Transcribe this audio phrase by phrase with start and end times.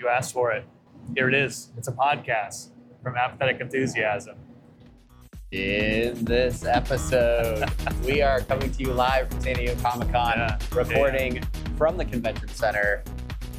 [0.00, 0.64] You asked for it.
[1.14, 1.70] Here it is.
[1.76, 4.36] It's a podcast from Apathetic Enthusiasm.
[5.52, 7.64] In this episode,
[8.04, 10.58] we are coming to you live from San Diego Comic Con, Yeah.
[10.72, 11.40] recording
[11.78, 13.04] from the convention center.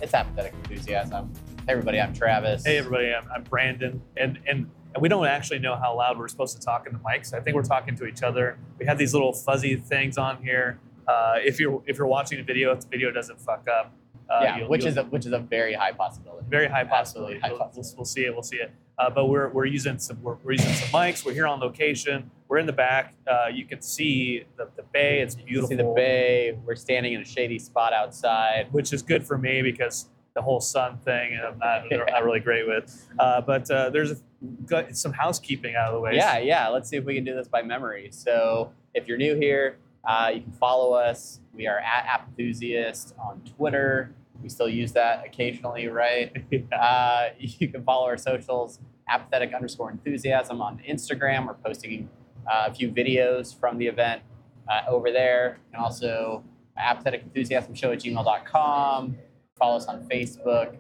[0.02, 1.32] It's Apathetic Enthusiasm.
[1.66, 2.65] Hey, everybody, I'm Travis.
[2.65, 6.28] Hey everybody, I'm, I'm Brandon, and, and and we don't actually know how loud we're
[6.28, 7.33] supposed to talk in the mics.
[7.33, 8.58] I think we're talking to each other.
[8.78, 10.79] We have these little fuzzy things on here.
[11.08, 13.94] Uh, if you're if you're watching a video, if the video doesn't fuck up,
[14.29, 16.45] uh, yeah, you'll- which you'll- is a, which is a very high possibility.
[16.49, 17.39] very high possibility.
[17.39, 17.89] high We'll, possibility.
[17.91, 18.33] we'll, we'll see it.
[18.33, 18.71] We'll see it.
[18.97, 21.25] Uh, but we're, we're using some we're, we're using some mics.
[21.25, 22.31] We're here on location.
[22.47, 23.13] We're in the back.
[23.27, 25.19] Uh, you can see the, the bay.
[25.21, 25.69] It's You can beautiful.
[25.69, 26.57] see the bay.
[26.66, 28.67] We're standing in a shady spot outside.
[28.71, 32.67] which is good for me because the whole sun thing I'm not, not really great
[32.67, 33.07] with.
[33.19, 34.17] Uh, but uh, there's a,
[34.66, 36.16] got some housekeeping out of the way.
[36.16, 36.67] Yeah, yeah.
[36.69, 38.09] Let's see if we can do this by memory.
[38.11, 41.40] So, if you're new here, uh, you can follow us.
[41.54, 44.14] We are at apathusiast on Twitter.
[44.41, 46.36] We still use that occasionally, right?
[46.72, 51.47] Uh, you can follow our socials, apathetic underscore enthusiasm on Instagram.
[51.47, 52.09] We're posting
[52.50, 54.22] uh, a few videos from the event
[54.70, 55.59] uh, over there.
[55.73, 56.44] And also
[56.78, 59.17] apathetic enthusiasm show at gmail.com.
[59.58, 60.78] Follow us on Facebook.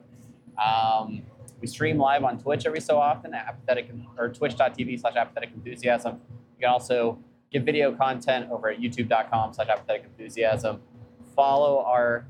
[0.63, 1.23] Um,
[1.61, 6.19] we stream live on Twitch every so often at apathetic or twitch.tv slash apathetic enthusiasm.
[6.57, 7.17] You can also
[7.55, 10.81] get video content over at youtube.com slash apathetic enthusiasm.
[11.35, 12.25] Follow our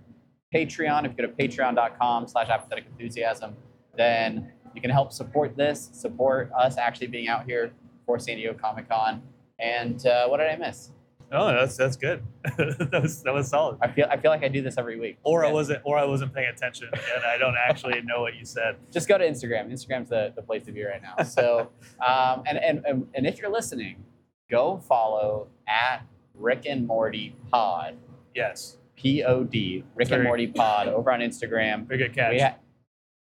[0.54, 1.06] Patreon.
[1.06, 3.56] If you go to patreon.com slash apathetic enthusiasm,
[3.98, 7.72] then you can help support this, support us actually being out here
[8.06, 9.22] for San Diego Comic Con.
[9.58, 10.92] And uh, what did I miss?
[11.32, 12.24] Oh, that's that's good.
[12.44, 13.80] that was that was solid.
[13.82, 15.18] I feel I feel like I do this every week.
[15.24, 18.46] Or I wasn't or I wasn't paying attention and I don't actually know what you
[18.46, 18.76] said.
[18.92, 19.72] just go to Instagram.
[19.72, 21.24] Instagram's the, the place to be right now.
[21.24, 21.72] So,
[22.08, 24.04] um, and, and, and, and if you're listening,
[24.50, 27.98] go follow at Rick and Morty Pod,
[28.34, 31.86] Yes, P O D, Rick and Morty Pod over on Instagram.
[31.88, 32.34] very good catch.
[32.34, 32.56] We had,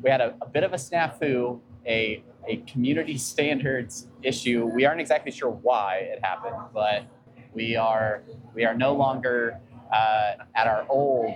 [0.02, 4.66] we had a, a bit of a snafu, a, a community standards issue.
[4.66, 7.06] We aren't exactly sure why it happened, but
[7.54, 8.23] we are
[8.54, 9.60] we are no longer
[9.92, 11.36] uh, at our old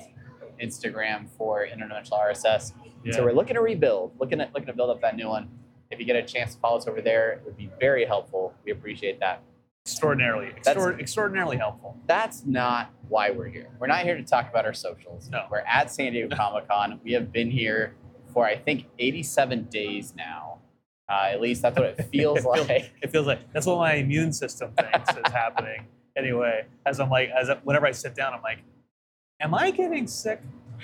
[0.62, 2.74] Instagram for International RSS.
[3.03, 3.13] Yeah.
[3.16, 5.50] So we're looking to rebuild, looking at looking to build up that new one.
[5.90, 8.53] If you get a chance to follow us over there, it would be very helpful.
[8.66, 9.41] We appreciate that.
[10.03, 11.97] Extraordinarily, extraor- extraordinarily helpful.
[12.07, 13.69] That's not why we're here.
[13.79, 15.29] We're not here to talk about our socials.
[15.29, 15.45] No.
[15.51, 16.99] We're at San Diego Comic Con.
[17.03, 17.94] We have been here
[18.33, 20.59] for I think 87 days now.
[21.09, 22.91] Uh, at least that's what it feels It feels- like.
[23.01, 25.85] It feels like that's what my immune system thinks is happening.
[26.15, 28.59] Anyway, as I'm like, as I, whenever I sit down, I'm like,
[29.41, 30.41] am I getting sick?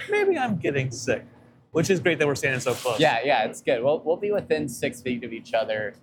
[0.09, 1.23] Maybe I'm getting sick,
[1.71, 2.99] which is great that we're standing so close.
[2.99, 3.81] Yeah, yeah, it's good.
[3.83, 5.93] We'll, we'll be within six feet of each other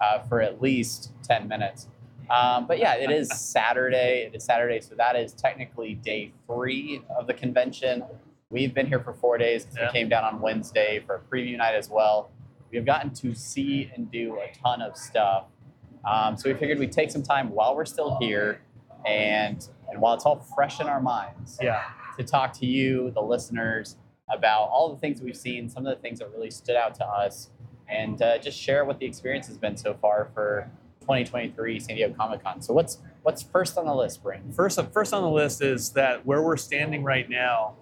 [0.00, 1.86] uh, for at least 10 minutes.
[2.32, 4.22] Um, but yeah, it is Saturday.
[4.26, 8.04] It is Saturday, so that is technically day three of the convention.
[8.50, 9.86] We've been here for four days 'cause Yeah.
[9.88, 12.30] we came down on Wednesday for a preview night as well.
[12.70, 15.44] We have gotten to see and do a ton of stuff.
[16.04, 18.60] Um, so we figured we'd take some time while we're still here
[19.06, 21.82] and, and while it's all fresh in our minds Yeah.
[22.16, 23.96] to talk to you, the listeners,
[24.30, 27.06] about all the things we've seen, some of the things that really stood out to
[27.06, 27.50] us,
[27.88, 30.70] and uh, just share what the experience has been so far for
[31.02, 32.60] 2023 San Diego Comic Con.
[32.62, 34.52] So what's what's first on the list, Brandon?
[34.52, 37.76] First, first on the list is that where we're standing right now,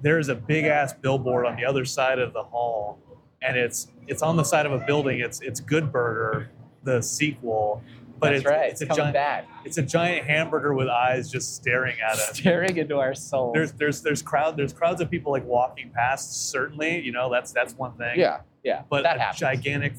[0.00, 2.98] there's a big ass billboard on the other side of the hall,
[3.42, 5.20] and it's it's on the side of a building.
[5.20, 6.50] It's it's Good Burger,
[6.84, 7.82] the sequel,
[8.18, 8.70] but That's it's right.
[8.70, 12.38] it's It's, a giant back, it's a giant hamburger with eyes just staring at us.
[12.38, 13.54] staring into our souls.
[13.54, 16.50] There's there's there's crowd there's crowds of people like walking past.
[16.50, 18.18] Certainly, you know that's that's one thing.
[18.18, 19.40] yeah, yeah, but that a happens.
[19.40, 19.94] gigantic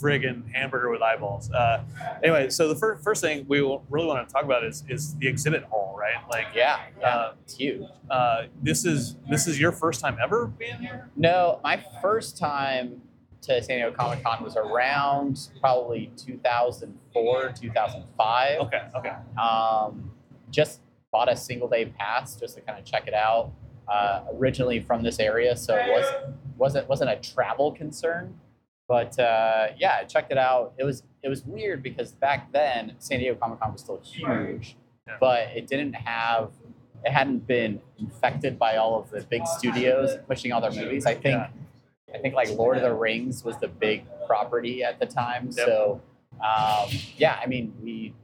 [0.00, 1.50] friggin' hamburger with eyeballs.
[1.50, 1.82] Uh,
[2.22, 5.26] anyway, so the fir- first thing we really want to talk about is is the
[5.28, 6.14] exhibit hall, right?
[6.30, 7.86] Like, Yeah, yeah, Uh, it's huge.
[8.10, 11.08] uh, this is this is your first time ever being here.
[11.16, 13.00] No, my first time
[13.42, 18.60] to San Diego Comic Con was around probably 2004, 2005.
[18.60, 20.10] Okay, okay, um,
[20.50, 20.80] just
[21.12, 23.52] bought a single day pass just to kind of check it out.
[23.86, 26.06] Uh, originally from this area, so it was
[26.56, 28.34] wasn't wasn't a travel concern,
[28.88, 30.74] but uh, yeah, I checked it out.
[30.78, 34.76] It was it was weird because back then San Diego Comic Con was still huge,
[35.06, 35.16] Yeah.
[35.20, 36.50] but it didn't have
[37.04, 41.06] it hadn't been infected by all of the big studios pushing all their movies.
[41.06, 41.48] I think Yeah.
[42.14, 45.46] I think like Lord of the Rings was the big property at the time.
[45.46, 45.66] Yep.
[45.66, 46.00] So
[46.34, 48.14] um, yeah, I mean we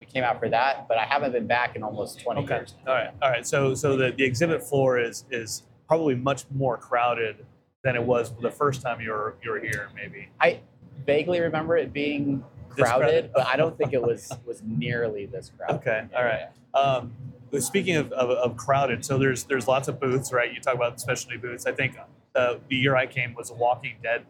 [0.00, 2.56] we came out for that, but I haven't been back in almost 20 okay.
[2.56, 2.74] years.
[2.86, 3.46] All right, all right.
[3.46, 7.46] So so the, the exhibit floor is is probably much more crowded
[7.86, 9.88] than it was the first time you were you were here.
[9.94, 10.28] Maybe.
[10.40, 10.60] I
[11.06, 13.30] vaguely remember it being crowded?
[13.32, 15.76] but I don't think it was was nearly this crowded.
[15.76, 16.48] Okay, all right.
[16.74, 17.12] Um,
[17.60, 20.52] speaking of, of, of crowded, so there's there's lots of booths, right?
[20.52, 21.64] You talk about specialty booths.
[21.64, 21.96] I think
[22.34, 24.26] uh, the year I came was Walking Dead,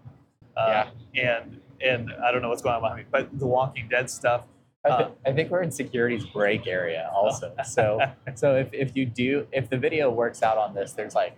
[0.56, 4.10] uh, and and I don't know what's going on behind me, but the Walking Dead
[4.10, 4.44] stuff.
[4.84, 7.52] I, Uh, thi- I think we're in security's break area also.
[7.64, 8.00] So
[8.34, 11.36] so if, if you do if the video works out on this, there's like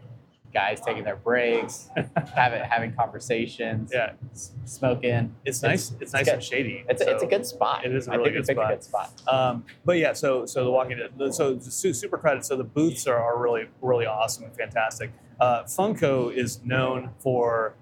[0.55, 1.91] guys taking their breaks,
[2.35, 5.35] having having conversations, Yeah, s- smoking.
[5.45, 5.93] it's nice.
[6.01, 6.35] It's, nice good.
[6.35, 6.85] and shady.
[6.89, 7.85] It's a, it's a good spot.
[7.85, 9.13] It is a I really think good picked a good spot.
[9.29, 11.35] Um, but yeah, so so the Walking Dead.
[11.35, 12.45] So super credit.
[12.45, 15.13] So the booths are, are really really awesome and fantastic.
[15.41, 17.75] Uh, Funko is known for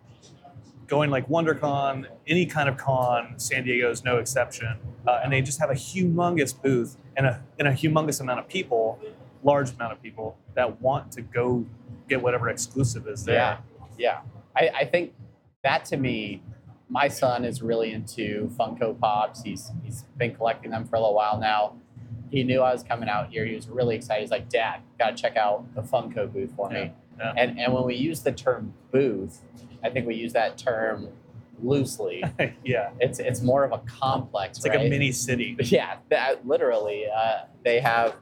[0.87, 3.35] going like WonderCon, any kind of con.
[3.39, 4.77] San Diego is no exception,
[5.07, 8.49] uh, and they just have a humongous booth and a and a humongous amount of
[8.49, 8.99] people,
[9.47, 11.65] large amount of people that want to go
[12.09, 13.37] get whatever exclusive is there.
[13.37, 13.59] Yeah,
[13.99, 14.21] yeah.
[14.57, 15.15] I, I think
[15.63, 16.43] that to me,
[16.89, 19.43] my son is really into Funko Pops.
[19.43, 21.75] He's he's been collecting them for a little while now.
[22.31, 23.45] He knew I was coming out here.
[23.47, 24.21] He was really excited.
[24.23, 27.33] He's like, "Dad, gotta check out the Funko booth for me." Yeah.
[27.37, 29.43] And and when we use the term booth,
[29.83, 31.09] I think we use that term
[31.63, 32.23] loosely.
[32.65, 34.59] yeah, It's it's more of a complex.
[34.59, 35.57] it's like a mini city.
[35.65, 37.05] Yeah, that literally.
[37.07, 38.15] Uh, they have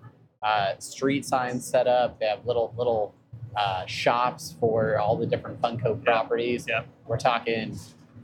[0.44, 2.20] uh, street signs set up.
[2.20, 3.14] They have little little
[3.56, 6.67] uh, shops for all the different Funko properties.
[6.69, 6.82] yeah.
[7.06, 7.79] We're talking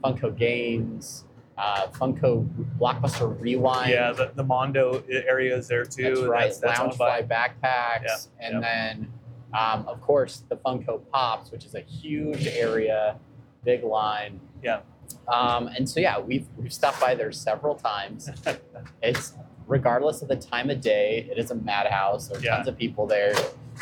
[0.04, 1.24] Funko games,
[1.56, 2.46] uh, Funko
[2.78, 3.90] Blockbuster Rewind.
[3.90, 6.14] Yeah, the, the Mondo area is there too.
[6.14, 6.40] that's right.
[6.44, 8.60] That's, that's Lounge owned by Fly backpacks, and yeah.
[8.60, 9.12] then
[9.58, 13.18] um, of course the Funko Pops, which is a huge area,
[13.64, 14.40] big line.
[14.62, 14.80] Yeah.
[15.26, 18.30] Um, and so yeah, we've we've stopped by there several times.
[19.02, 19.34] it's
[19.70, 22.28] regardless of the time of day, it is a madhouse.
[22.28, 22.56] There are Yeah.
[22.56, 23.32] tons of people there,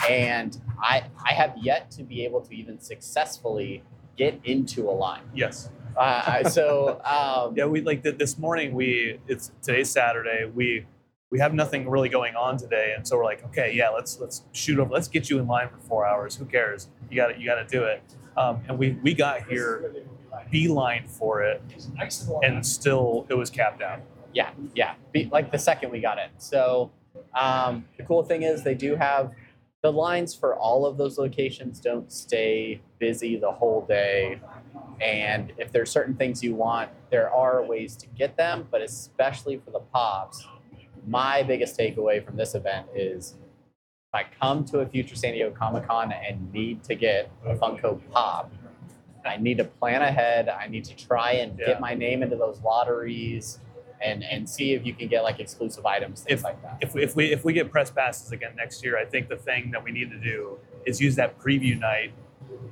[0.09, 3.83] and I I have yet to be able to even successfully
[4.17, 5.23] get into a line.
[5.35, 5.71] yes.
[5.97, 8.75] Uh, so um, Yeah, we like th- this morning.
[8.75, 10.45] We it's today's Saturday.
[10.55, 10.87] We
[11.31, 14.45] we have nothing really going on today, and so we're like, okay, yeah, let's let's
[14.53, 14.91] shoot over.
[14.93, 16.37] Let's get you in line for four hours.
[16.37, 16.89] Who cares?
[17.11, 18.03] You got to you got to do it.
[18.37, 19.93] Um, and we we got here
[20.51, 21.61] beeline for it,
[22.43, 24.01] and still it was capped out.
[24.33, 24.95] Yeah, yeah.
[25.13, 26.29] Be, like the second we got in.
[26.39, 26.91] So
[27.35, 29.33] um, the cool thing is they do have
[29.83, 34.41] the lines for all of those locations don't stay busy the whole day.
[35.01, 39.57] And if there's certain things you want, there are ways to get them, but especially
[39.65, 40.45] for the pops,
[41.07, 43.35] my biggest takeaway from this event is
[44.13, 47.55] if I come to a future San Diego Comic Con and need to get a
[47.55, 48.51] Funko Pop,
[49.25, 50.49] I need to plan ahead.
[50.49, 51.67] I need to try and Yeah.
[51.67, 53.61] get my name into those lotteries
[54.03, 56.79] and and see if you can get like exclusive items, things If- like that.
[56.81, 59.37] If we, if we if we get press passes again next year, I think the
[59.37, 62.13] thing that we need to do is use that preview night.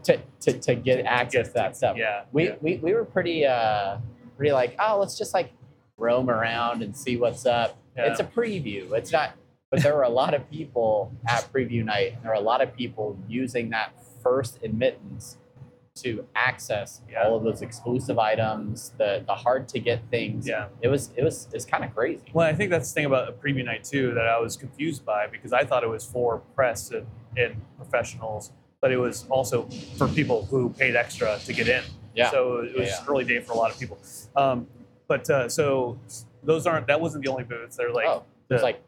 [0.05, 1.97] To, to, to get access to that stuff.
[1.97, 2.55] Yeah, We, yeah.
[2.61, 3.99] we, we were pretty uh
[4.37, 5.53] pretty like, oh, let's just like
[5.99, 7.77] roam around and see what's up.
[7.97, 8.11] Yeah.
[8.11, 8.93] It's a preview.
[8.93, 9.33] It's not
[9.71, 12.63] but there were a lot of people at preview night and there were a lot
[12.63, 13.91] of people using that
[14.23, 15.37] first admittance
[15.97, 17.25] to access Yeah.
[17.25, 20.47] all of those exclusive items, the the hard to get things.
[20.47, 20.69] Yeah.
[20.81, 22.23] It was it was it's kind of crazy.
[22.33, 25.05] Well, I think that's the thing about a preview night too that I was confused
[25.05, 27.07] by because I thought it was for press and,
[27.37, 31.83] and professionals, but it was also for people who paid extra to get in.
[32.15, 32.31] Yeah.
[32.31, 33.99] So it was Yeah, early day for a lot of people.
[34.37, 34.67] Um,
[35.09, 35.99] but uh, so
[36.43, 37.77] those aren't that wasn't the only booths.
[37.77, 38.83] They're like oh, there's the- like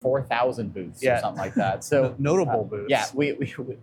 [0.00, 1.18] four thousand booths Yeah.
[1.18, 1.84] or something like that.
[1.92, 2.90] So notable uh, booths.
[2.90, 3.76] Yeah, we, we, we,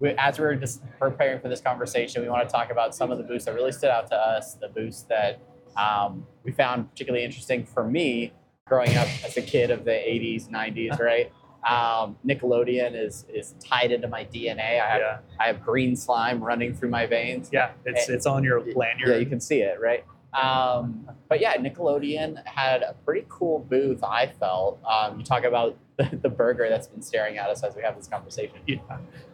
[0.00, 3.10] we as we were just preparing for this conversation, we want to talk about some
[3.10, 4.54] of the booths that really stood out to us.
[4.54, 5.40] The booths that
[5.76, 8.32] um, we found particularly interesting for me,
[8.66, 11.30] growing up as a kid of the '80s, '90s, right?
[11.68, 14.80] Um, Nickelodeon is is tied into my DNA.
[14.80, 17.50] I have yeah, I have green slime running through my veins.
[17.52, 17.72] yeah.
[17.84, 19.10] It's it's on your lanyard.
[19.10, 20.04] Yeah, you can see it, right?
[20.32, 24.02] Um, but yeah, Nickelodeon had a pretty cool booth.
[24.04, 24.80] I felt.
[24.84, 27.96] Um, you talk about the, the burger that's been staring at us as we have
[27.96, 28.56] this conversation.
[28.66, 28.78] Yeah.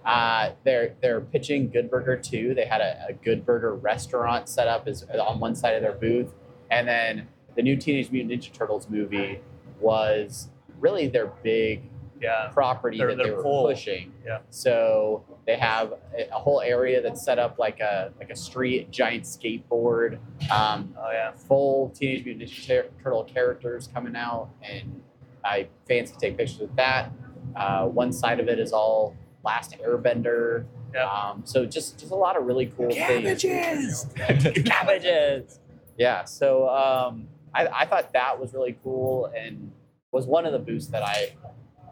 [0.05, 2.55] Uh, they're they're pitching Good Burger too.
[2.55, 5.93] They had a, a Good Burger restaurant set up as on one side of their
[5.93, 6.33] booth,
[6.71, 9.41] and then the new Teenage Mutant Ninja Turtles movie
[9.81, 10.49] was
[10.79, 12.49] really their big yeah.
[12.53, 13.67] property Their- that they their were pull.
[13.67, 14.13] pushing.
[14.25, 14.39] Yeah.
[14.51, 18.91] So they have a, a whole area that's set up like a like a street,
[18.91, 20.19] giant skateboard,
[20.51, 21.33] um, Oh yeah.
[21.33, 25.03] full Teenage Mutant Ninja Tur- Turtle characters coming out, and
[25.45, 27.11] I fans can take pictures with that.
[27.55, 30.65] Uh, one side of it is all Last Airbender.
[30.95, 31.07] Yeah.
[31.09, 33.43] Um, so just just a lot of really cool things.
[33.45, 34.07] Cabbages.
[34.65, 35.61] Cabbages.
[35.99, 36.25] Yeah.
[36.25, 39.71] So um, I, I thought that was really cool and
[40.13, 41.35] was one of the boosts that I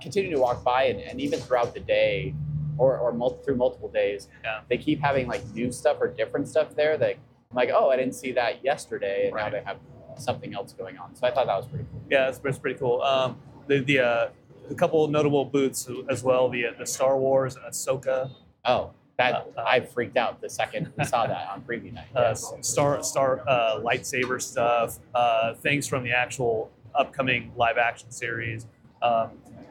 [0.00, 2.34] continue to walk by and, and even throughout the day
[2.78, 4.60] or, or mul- through multiple days, Yeah.
[4.68, 7.10] they keep having like new stuff or different stuff there that
[7.50, 9.28] I'm like, oh, I didn't see that yesterday.
[9.28, 9.78] And now they have
[10.16, 11.14] something else going on.
[11.14, 12.00] So I thought that was pretty cool.
[12.10, 13.02] Yeah, it's, it's pretty cool.
[13.02, 13.36] Um,
[13.66, 14.28] the the uh,
[14.70, 16.48] a couple notable booths as well.
[16.48, 18.30] The uh, the Star Wars and Ahsoka
[18.64, 22.08] Oh, That Uh, uh, I freaked out the second we saw that on preview night.
[22.16, 28.66] uh, Star Star uh, lightsaber stuff, uh, things from the actual upcoming live action series.
[29.02, 29.30] Um,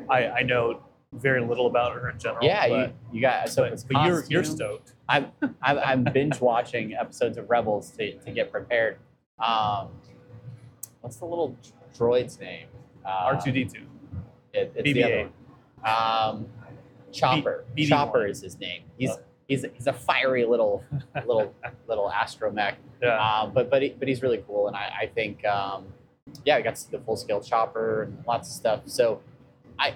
[0.10, 0.82] I, I know
[1.14, 2.44] very little about her in general.
[2.46, 4.94] Yeah, but, you, you got so but, but you're you're stoked.
[5.08, 5.28] I'm,
[5.62, 8.98] I'm, I'm binge watching episodes of Rebels to, to get prepared.
[9.40, 9.90] Um,
[11.02, 11.56] what's the little
[11.98, 12.68] droid's name?
[13.06, 13.82] Uh, R two D two.
[14.54, 15.06] It, it's the BB-8.
[15.06, 15.30] other
[15.84, 16.40] one.
[16.40, 16.46] Um,
[17.12, 17.66] Chopper.
[17.76, 17.90] B- BB-1.
[17.90, 18.84] Chopper is his name.
[18.98, 19.20] He's Oh.
[19.48, 20.84] he's he's a fiery little
[21.28, 21.54] little
[21.88, 22.76] little astromech.
[23.02, 23.18] Yeah.
[23.42, 25.86] Um, but but he, but he's really cool, and I, I think um,
[26.46, 28.82] yeah, we got to see the full scale chopper and lots of stuff.
[28.86, 29.22] So
[29.80, 29.94] I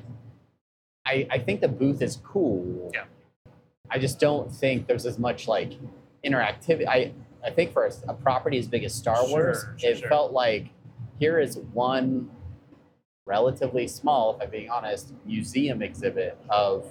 [1.06, 2.92] I I think the booth is cool.
[2.94, 3.06] Yeah.
[3.90, 5.74] I just don't think there's as much like
[6.26, 6.88] interactivity.
[6.88, 7.14] I
[7.46, 10.10] I think for a, a property as big as Star Wars, Sure, sure, it sure.
[10.10, 10.68] felt like
[11.20, 12.30] here is one
[13.26, 16.86] relatively small, if I'm being honest, museum exhibit of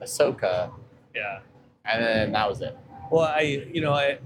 [0.00, 0.70] Ahsoka,
[1.14, 1.40] yeah.
[1.84, 2.76] and then that was it.
[3.10, 3.40] Well, I
[3.72, 4.18] you know I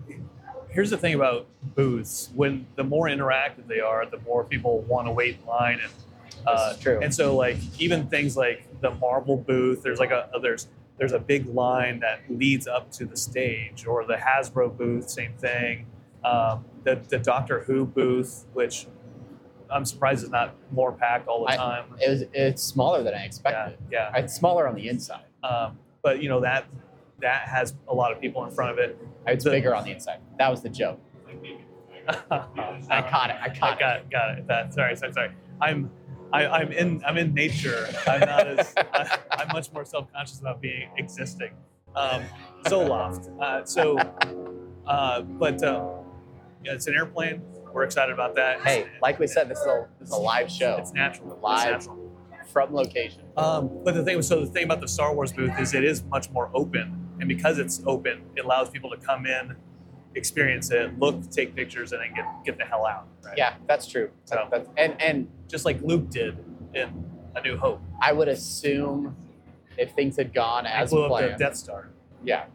[0.70, 2.30] here's the thing about booths.
[2.34, 5.92] When the more interactive they are, the more people want to wait in line and
[6.46, 7.00] uh, true.
[7.02, 11.18] And so like even things like the Marvel booth, there's like a there's there's a
[11.18, 15.86] big line that leads up to the stage, or the Hasbro booth, same thing.
[16.24, 18.86] Um, the the Doctor Who booth, which
[19.70, 21.84] I'm surprised is not more packed all the I- time.
[22.00, 23.78] It was it's smaller than I expected.
[23.90, 24.10] yeah.
[24.16, 25.24] It's smaller on the inside.
[25.42, 26.64] Um, but you know that
[27.20, 28.96] that has a lot of people in front of it.
[29.26, 30.20] It's The- bigger on the inside.
[30.38, 31.00] That was the joke.
[32.30, 33.36] I caught it.
[33.40, 33.80] I I caught it.
[33.80, 34.10] got it.
[34.10, 34.46] Got it.
[34.46, 35.30] That, sorry, sorry, sorry.
[35.60, 35.90] I'm,
[36.32, 37.88] I, I'm in, I'm in nature.
[38.06, 41.52] I'm not as, I, I'm much more self-conscious about being existing.
[41.94, 42.24] Um,
[42.64, 43.30] Zoloft.
[43.40, 43.96] Uh, so,
[44.86, 45.88] uh, but uh,
[46.64, 47.42] yeah, it's an airplane.
[47.72, 48.60] We're excited about that.
[48.62, 51.32] Hey, It's- like we said, this is a, this is a live show it's natural.
[51.32, 51.70] It's Live.
[51.72, 52.12] natural.
[52.52, 53.22] from location.
[53.36, 56.02] Um, but the thing, so the thing about the Star Wars booth is it is
[56.04, 59.56] much more open, and because it's open, it allows people to come in,
[60.16, 63.06] experience it, look, take pictures, and then get get the hell out.
[63.24, 63.36] Right?
[63.38, 64.10] Yeah, that's true.
[64.24, 66.36] So- That's, and and just like Luke did
[66.74, 67.04] in
[67.36, 67.80] A New Hope.
[68.00, 69.14] I would assume
[69.78, 71.88] if things had gone as blew up the Death Star.
[72.24, 72.46] yeah,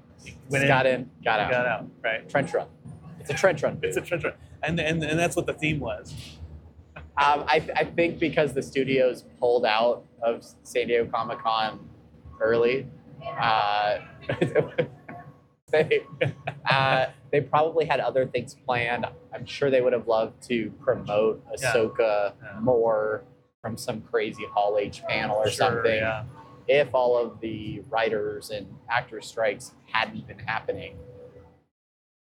[0.49, 1.87] Went got in, in, got out, got out.
[2.03, 2.27] Right.
[2.27, 2.67] trench run.
[3.19, 3.79] It's a trench run.
[3.83, 4.33] It's a trench run.
[4.63, 6.13] And, and and that's what the theme was.
[6.95, 11.87] Um, I, I think because the studios pulled out of San Diego Comic Con
[12.39, 12.87] early,
[13.39, 13.99] uh,
[15.71, 16.01] they,
[16.69, 19.05] uh, they probably had other things planned.
[19.33, 21.43] I'm sure they would have loved to promote.
[21.53, 22.59] Ahsoka Yeah.
[22.59, 23.23] more
[23.61, 25.95] from some crazy Hall H panel or Sure, something.
[25.95, 26.23] Yeah.
[26.67, 30.97] If all of the writers and actors strikes hadn't been happening.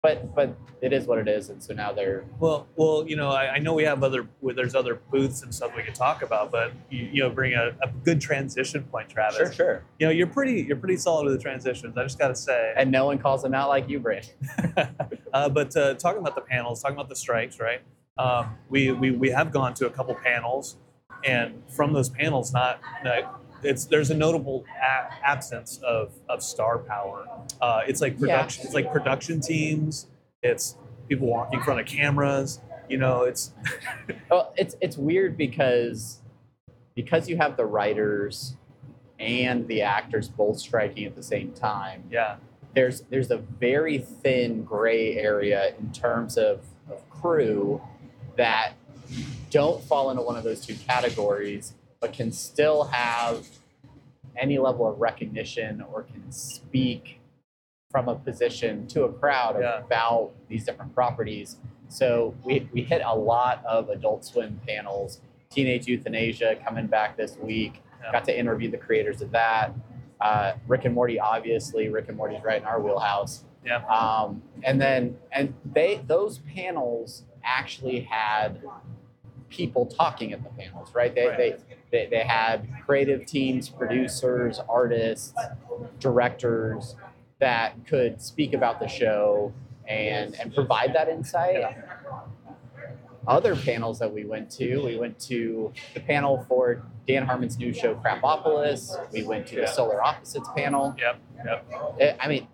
[0.08, 3.28] But but it is what it is, and so now they're Well, well, you know,
[3.28, 6.22] I, I know we have other well, there's other booths and stuff we could talk
[6.22, 9.36] about, but you, you know, bring a, a good transition point, Travis.
[9.36, 9.84] sure sure.
[9.98, 11.98] You know, you're pretty you're pretty solid with the transitions.
[11.98, 12.72] I just got to say.
[12.74, 14.32] And no one calls them out like you, Brandon.
[15.34, 17.82] uh, but uh, talking about the panels, talking about the strikes, right?
[18.16, 20.76] Um, we, we we have gone to a couple panels,
[21.22, 23.26] and from those panels, not like,
[23.62, 27.26] it's there's a notable a- absence of of star power.
[27.60, 28.64] Uh, it's like production.
[28.64, 30.06] It's like production teams.
[30.42, 30.76] It's
[31.08, 32.60] people walking in front of cameras.
[32.88, 33.52] You know, it's
[34.30, 36.20] Well, it's it's weird because
[36.94, 38.56] because you have the writers
[39.18, 42.04] and the actors both striking at the same time.
[42.10, 42.36] yeah,
[42.74, 46.60] There's there's a very thin gray area in terms of,
[46.90, 47.80] of crew
[48.36, 48.74] that
[49.50, 53.46] don't fall into one of those two categories, but can still have
[54.36, 57.20] any level of recognition or can speak
[57.90, 59.78] from a position to a crowd Yeah.
[59.80, 61.56] about these different properties.
[61.88, 65.20] So we, we hit a lot of Adult Swim panels.
[65.50, 67.82] Teenage Euthanasia coming back this week.
[68.02, 68.12] Yeah.
[68.12, 69.72] Got to interview the creators of that.
[70.20, 71.88] Uh, Rick and Morty, obviously.
[71.88, 73.44] Rick and Morty's right in our wheelhouse.
[73.64, 73.84] Yeah.
[73.86, 78.62] Um, and then and they those panels actually had
[79.48, 81.14] people talking at the panels, right?
[81.14, 81.36] They Right.
[81.38, 81.56] they
[81.90, 85.32] they, they had creative teams, producers, artists,
[86.00, 86.96] directors
[87.40, 89.52] that could speak about the show
[89.86, 91.76] and and provide that insight.
[93.26, 97.74] Other panels that we went to, we went to the panel for Dan Harmon's new
[97.74, 98.90] show Krapopolis.
[99.12, 100.94] We went to the Solar Opposites panel.
[100.98, 101.66] yep, yep.
[102.00, 102.48] Eh, I mean,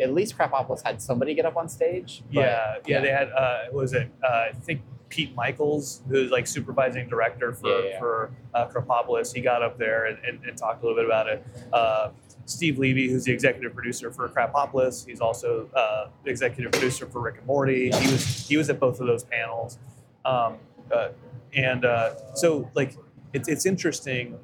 [0.00, 2.22] at least Krapopolis had somebody get up on stage.
[2.32, 6.46] but- yeah, yeah, They had uh, was it uh, I think Pete Michels, who's like
[6.46, 7.98] supervising director for Yeah, yeah.
[7.98, 9.34] for uh, Krapopolis.
[9.34, 11.44] He got up there and, and, and talked a little bit about it.
[11.72, 12.10] Uh,
[12.46, 17.36] Steve Levy, who's the executive producer for Krapopolis, he's also uh, executive producer for Rick
[17.38, 17.90] and Morty.
[17.90, 19.78] He was he was at both of those panels,
[20.24, 20.56] um,
[20.92, 21.08] uh,
[21.54, 22.96] and uh, so like
[23.32, 24.38] it's it's interesting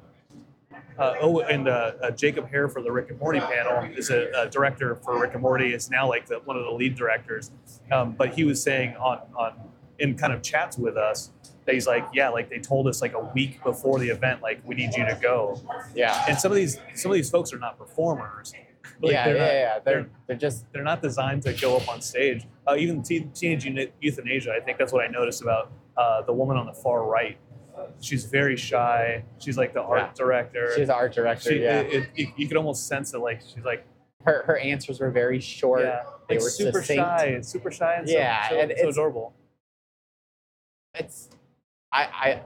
[0.97, 4.31] Uh, oh, and uh, uh, Jacob Hair for the Rick and Morty panel is a,
[4.35, 5.71] a director for Rick and Morty.
[5.73, 7.51] Is now like the, one of the lead directors.
[7.91, 9.53] Um, but he was saying on on
[9.99, 11.31] in kind of chats with us
[11.65, 14.61] that he's like, yeah, like they told us like a week before the event, like
[14.65, 15.61] we need you to go.
[15.95, 16.23] Yeah.
[16.27, 18.53] And some of these some of these folks are not performers.
[19.01, 19.79] Like, yeah, they're yeah, not- yeah.
[19.83, 22.45] They're they're just they're not designed to go up on stage.
[22.67, 23.65] Uh, even teen, teenage
[24.01, 27.37] euthanasia, I think that's what I noticed about uh, the woman on the far right.
[28.01, 29.23] She's very shy.
[29.37, 30.09] She's like the art Yeah.
[30.15, 30.71] director.
[30.75, 31.51] she's an art director.
[31.51, 31.81] She- yeah.
[31.81, 33.19] it- it- you, could almost sense it.
[33.19, 33.85] Like she's like,
[34.25, 35.81] her her answers were very short.
[35.81, 36.99] yeah, They like were super succinct.
[37.03, 39.33] shy, super shy, and so, Yeah, so, and so it's- adorable.
[40.99, 41.29] It's
[41.91, 42.41] I, I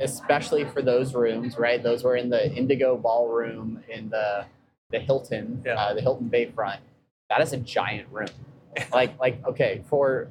[0.00, 1.82] especially for those rooms, right?
[1.82, 4.46] Those were in the Indigo Ballroom in the
[4.90, 5.74] the Hilton, Yeah.
[5.74, 6.78] uh, the Hilton Bayfront.
[7.30, 8.28] That is a giant room.
[8.92, 10.28] like like okay, for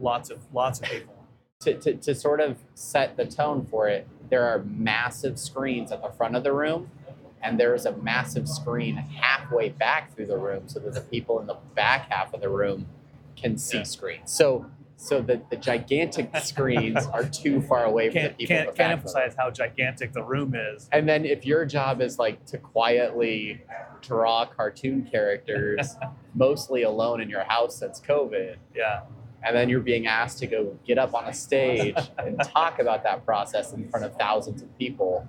[0.00, 1.14] Lots of lots of people.
[1.60, 6.02] to, to, to sort of set the tone for it, there are massive screens at
[6.02, 6.90] the front of the room,
[7.40, 11.38] and there is a massive screen halfway back through the room so that the people
[11.40, 12.86] in the back half of the room
[13.36, 13.82] can see Yeah.
[13.84, 14.32] screens.
[14.32, 18.92] So so the, the gigantic screens are too far away from the people can't, can't
[18.92, 20.88] emphasize how gigantic the room is.
[20.92, 23.62] And then if your job is like to quietly
[24.00, 25.96] draw cartoon characters
[26.34, 29.02] mostly alone in your house since COVID, Yeah,
[29.44, 33.02] and then you're being asked to go get up on a stage and talk about
[33.04, 35.28] that process in front of thousands of people,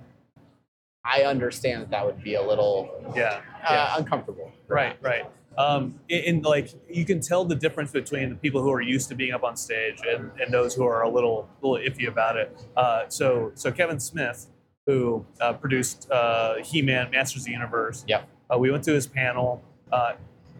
[1.04, 3.96] I understand that that would be a little yeah, uh, yeah.
[3.98, 4.50] uncomfortable.
[4.68, 5.26] Right, right.
[5.58, 9.08] Um, and, and, like you can tell the difference between the people who are used
[9.08, 12.36] to being up on stage and, and those who are a little little iffy about
[12.36, 12.56] it.
[12.76, 14.46] Uh, so so Kevin Smith,
[14.86, 18.04] who uh, produced uh, He-Man, Masters of the Universe.
[18.06, 18.28] Yep.
[18.52, 20.12] Uh, we went to his panel, uh,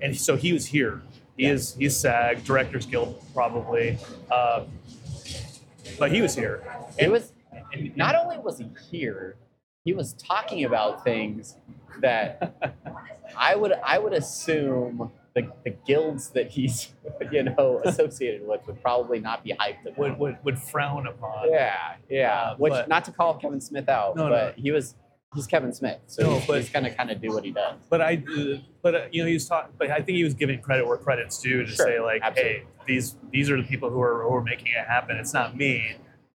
[0.02, 1.02] and so he was here.
[1.36, 1.52] He Yeah.
[1.52, 3.98] is he's SAG Directors Guild probably,
[4.30, 4.64] uh,
[5.98, 6.62] but he was here.
[6.98, 7.32] It was
[7.72, 9.36] And- not only was he here,
[9.86, 11.56] he was talking about things
[12.02, 12.54] that
[13.38, 16.92] I would I would assume the, the guilds that he's
[17.32, 19.96] you know associated with would probably not be hyped about.
[19.98, 21.48] would, would would frown upon.
[21.50, 22.32] Yeah, yeah.
[22.34, 24.30] Uh, Which but- not to call Kevin Smith out, No, no.
[24.30, 24.94] but he was
[25.34, 27.76] he's Kevin Smith, so No, he's, but- he's gonna kind of do what he does.
[27.88, 29.72] but I, uh, but uh, you know, he was talking.
[29.78, 32.58] But I think he was giving credit where credit's due to Sure, say like, absolutely.
[32.58, 35.16] hey, these these are the people who are who are making it happen.
[35.16, 35.96] It's not me.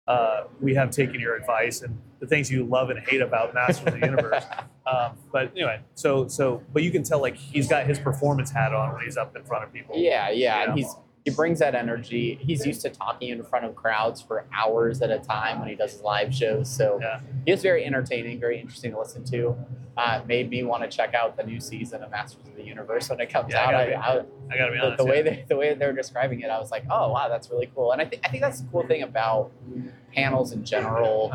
[0.09, 3.87] Uh, we have taken your advice and the things you love and hate about Masters
[3.87, 4.43] of the Universe.
[4.89, 8.73] Um, but anyway, so so, but you can tell like he's got his performance hat
[8.73, 9.93] on when he's up in front of people.
[9.95, 10.95] Yeah, yeah, You and he's
[11.29, 12.37] he brings that energy.
[12.41, 15.75] He's used to talking in front of crowds for hours at a time when he
[15.75, 16.69] does his live shows.
[16.69, 17.19] So Yeah.
[17.45, 19.55] he is very entertaining, very interesting to listen to.
[19.97, 23.09] Uh, made me want to check out the new season of Masters of the Universe
[23.09, 23.71] when it comes Yeah, I out.
[23.71, 24.97] gotta I, be- I, I gotta be the, honest.
[24.97, 25.21] the way yeah.
[25.23, 27.91] they the way they're describing it, I was like, oh wow, that's really cool.
[27.91, 29.51] And I think I think that's the cool thing about
[30.15, 31.33] panels in general.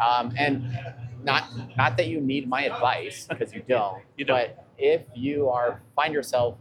[0.00, 0.76] Um, and
[1.24, 1.44] not
[1.76, 4.02] not that you need my advice because you don't.
[4.16, 4.36] You don't.
[4.36, 6.56] But if you are find yourself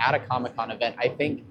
[0.00, 1.44] at a Comic Con event, I think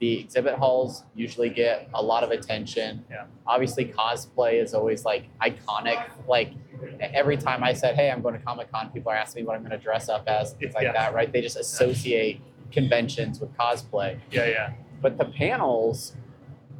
[0.00, 3.04] the exhibit halls usually get a lot of attention.
[3.10, 3.24] Yeah.
[3.46, 6.04] Obviously, cosplay is always like iconic.
[6.28, 6.52] Like
[7.00, 9.56] every time I said, "Hey, I'm going to Comic Con," people are asking me what
[9.56, 10.92] I'm going to dress up as, things like Yeah.
[10.92, 11.14] that.
[11.14, 11.32] Right?
[11.32, 12.40] They just associate
[12.72, 14.18] conventions with cosplay.
[14.32, 16.16] yeah, yeah, But the panels,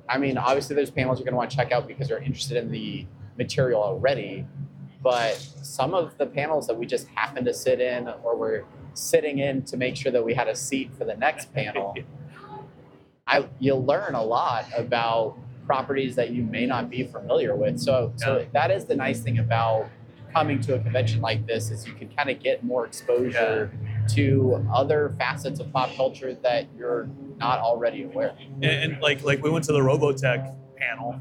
[0.09, 2.57] I mean, obviously there's panels you're going to want to check out because you're interested
[2.57, 3.07] in the
[3.39, 4.45] material already.
[5.03, 9.39] But some of the panels that we just happened to sit in or were sitting
[9.39, 11.95] in to make sure that we had a seat for the next panel,
[13.27, 17.81] I you'll learn a lot about properties that you may not be familiar with.
[17.81, 19.89] So so that is the nice thing about
[20.33, 23.71] coming to a convention like this is you can kind of get more exposure
[24.09, 27.09] to other facets of pop culture that you're
[27.39, 28.37] not already aware of.
[28.39, 31.19] and, and like like we went to the Robotech panel,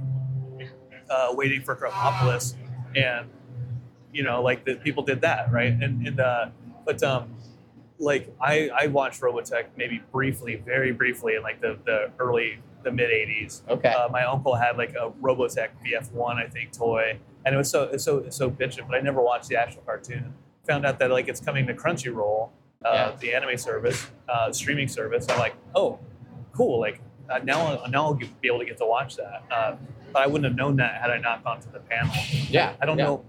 [1.10, 2.56] uh, waiting for Krapopolis,
[2.96, 3.30] and
[4.12, 6.50] you know like the people did that right, and and uh,
[6.86, 7.34] but um,
[8.00, 12.92] like I I watched Robotech maybe briefly, very briefly in like the the early the
[12.92, 13.62] mid '80s.
[13.70, 13.90] Okay.
[13.90, 17.96] Uh, my uncle had like a Robotech VF1 I think toy, and it was so
[17.98, 20.34] so it's so bitchin', but I never watched the actual cartoon.
[20.68, 22.50] Found out that like it's coming to Crunchyroll,
[22.86, 23.12] uh, Yeah.
[23.20, 25.28] the anime service, uh, streaming service.
[25.30, 26.00] I'm like, oh,
[26.54, 26.80] cool.
[26.80, 29.44] Like uh, now, now I'll be able to get to watch that.
[29.50, 29.76] Uh,
[30.12, 32.14] but I wouldn't have known that had I not gone to the panel.
[32.50, 32.74] yeah.
[32.82, 33.06] I don't yeah.
[33.06, 33.26] know.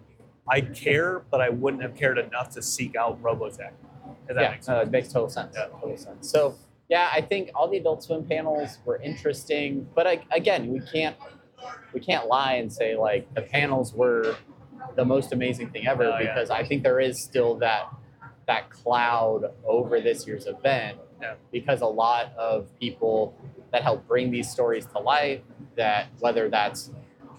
[0.48, 3.70] I care, but I wouldn't have cared enough to seek out Robotech.
[4.28, 4.78] If that yeah, makes no, sense.
[4.78, 5.54] Uh, it makes total sense.
[5.56, 5.66] Yeah.
[5.80, 6.30] Total sense.
[6.30, 6.54] So
[6.88, 11.16] yeah, I think all the Adult Swim panels were interesting, but I, again, we can't
[11.92, 14.36] we can't lie and say like the panels were
[14.96, 16.34] the most amazing thing ever Oh, yeah.
[16.34, 17.88] because I think there is still that
[18.46, 21.34] that cloud over this year's event Yeah.
[21.50, 23.34] because a lot of people
[23.72, 25.40] that help bring these stories to life
[25.76, 26.90] that whether that's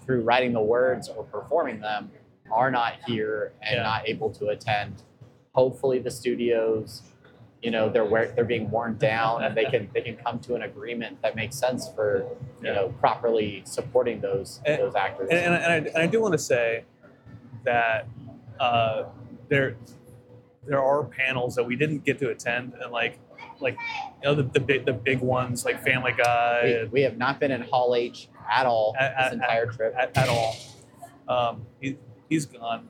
[0.04, 2.10] through writing the words or performing them
[2.50, 3.82] are not here and Yeah.
[3.84, 5.02] not able to attend.
[5.60, 7.02] Hopefully, the studios,
[7.62, 10.54] you know, they're where they're being worn down, and they can they can come to
[10.54, 12.26] an agreement that makes sense for
[12.60, 12.74] you Yeah.
[12.74, 15.28] know properly supporting those And- those actors.
[15.30, 16.84] and, and, I, and, I, and I do want to say
[17.64, 18.06] that
[18.60, 19.04] uh,
[19.48, 19.76] there
[20.66, 23.18] there are panels that we didn't get to attend, and like
[23.60, 23.78] like
[24.22, 27.16] you know the, the big the big ones like Family Guy we, and we have
[27.16, 29.94] not been in Hall H at all At- this at- entire trip.
[29.98, 30.54] at, at all.
[31.28, 31.96] Um, he,
[32.28, 32.88] he's gone.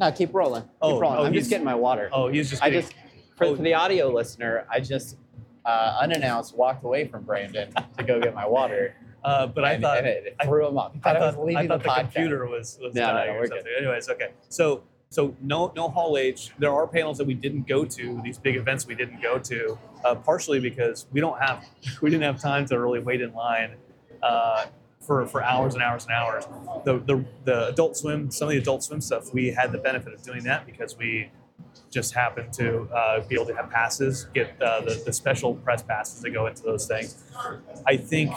[0.00, 0.62] No, keep rolling.
[0.62, 1.18] Keep Oh, rolling.
[1.18, 2.08] oh, I'm just getting my water.
[2.12, 2.62] Oh, he's just.
[2.62, 2.94] I just
[3.36, 3.56] for, oh.
[3.56, 5.16] for the audio listener, I just
[5.64, 9.98] uh, unannounced walked away from Brandon to go get my water, Uh, but I thought
[9.98, 10.94] and it I- threw him up.
[10.96, 13.12] I thought I, thought, was leaving I thought the, the, computer was, was No, no,
[13.12, 13.72] dying no, or we're something.
[13.78, 14.30] Anyways, okay.
[14.48, 16.52] So so no no Hall H.
[16.58, 18.20] There are panels that we didn't go to.
[18.24, 21.62] These big events we didn't go to, uh, partially because we don't have
[22.00, 23.72] we didn't have time to really wait in line
[24.22, 24.64] uh,
[25.00, 26.44] for for hours and hours and hours.
[26.84, 30.12] The, the the Adult Swim some of the Adult Swim stuff we had the benefit
[30.12, 31.30] of doing that because we
[31.90, 35.82] just happened to uh, be able to have passes, get uh, the, the special press
[35.82, 37.22] passes that go into those things.
[37.86, 38.32] I think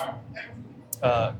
[1.01, 1.33] uh,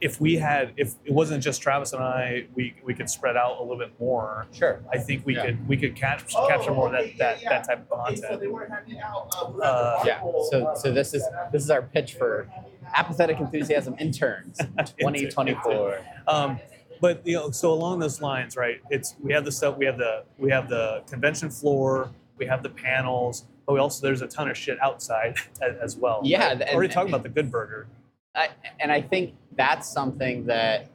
[0.00, 3.58] if we had, if it wasn't just Travis and I, we, we could spread out
[3.58, 4.46] a little bit more.
[4.52, 4.80] Sure.
[4.92, 5.46] I think we Yeah.
[5.46, 8.16] could we could catch, Oh, capture more of that, that, yeah, that type of Okay,
[8.16, 8.40] so content.
[8.88, 9.28] they out.
[9.36, 10.20] Uh, Uh, Yeah.
[10.50, 12.48] So so this is this is our pitch for
[12.94, 15.98] apathetic enthusiasm interns 2024.
[16.28, 16.58] Um,
[17.00, 18.80] but you know, so along those lines, right?
[18.90, 22.62] It's we have the stuff, we have the we have the convention floor, we have
[22.62, 25.36] the panels, but we also there's a ton of shit outside
[25.82, 26.20] as, well.
[26.22, 26.62] Yeah, right?
[26.62, 27.88] and- already talking about the Good Burger.
[28.34, 28.48] I,
[28.80, 30.88] and I think that's something that,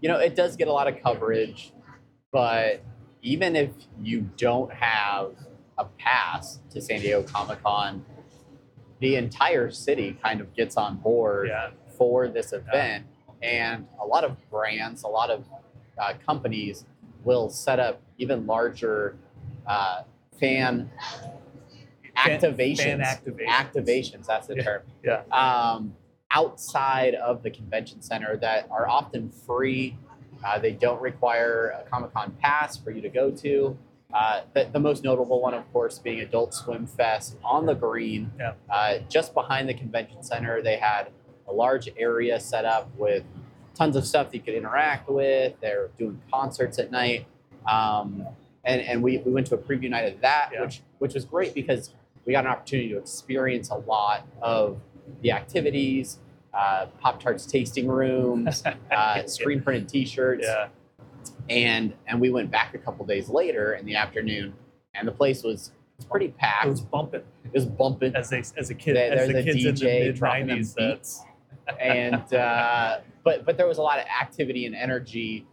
[0.00, 1.72] you know, it does get a lot of coverage,
[2.32, 2.82] but
[3.22, 5.30] even if you don't have
[5.78, 8.04] a pass to San Diego Comic Con,
[9.02, 11.70] the entire city kind of gets on board Yeah.
[11.98, 13.04] for this event.
[13.42, 15.44] And a lot of brands, a lot of
[15.98, 16.86] uh, companies
[17.24, 19.16] will set up even larger
[19.66, 20.02] uh,
[20.38, 20.88] fan
[22.24, 22.76] Fan- activations.
[22.78, 23.46] fan activations.
[23.48, 24.62] Activations, that's the Yeah.
[24.62, 25.22] term Yeah.
[25.32, 25.96] um,
[26.30, 29.96] outside of the convention center that are often free.
[30.44, 33.76] Uh, they don't require a Comic Con pass for you to go to.
[34.12, 38.30] Uh, the, the most notable one, of course, being Adult Swim Fest on the green.
[38.38, 38.52] Yeah.
[38.70, 41.08] Uh, just behind the convention center, they had
[41.48, 43.24] a large area set up with
[43.74, 45.54] tons of stuff that you could interact with.
[45.60, 47.26] They're doing concerts at night.
[47.66, 48.26] Um,
[48.64, 50.62] and and we, we went to a preview night of that, Yeah.
[50.62, 51.90] which which was great because
[52.26, 54.78] we got an opportunity to experience a lot of
[55.22, 56.18] the activities,
[56.54, 60.68] uh, Pop Tarts tasting rooms, uh, screen printed T-shirts, Yeah.
[61.48, 64.54] And and we went back a couple days later in the afternoon,
[64.94, 65.72] and the place was
[66.10, 66.66] pretty packed.
[66.66, 69.64] It was bumping It was bumping, as they as a kid There- as the kids
[69.64, 70.74] in the DJ mid nineties.
[70.74, 71.24] beats.
[71.80, 75.46] and uh, but but there was a lot of activity and energy.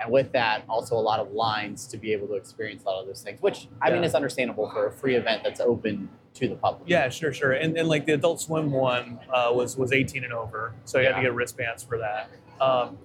[0.00, 3.00] And with that, also a lot of lines to be able to experience a lot
[3.02, 6.48] of those things, which I mean is understandable for a free event that's open to
[6.48, 6.88] the public.
[6.88, 7.52] Yeah, sure, sure.
[7.52, 11.06] And, and like the Adult Swim one uh, was was 18 and over, so you
[11.06, 12.30] had to get wristbands for that.
[12.60, 12.98] Um,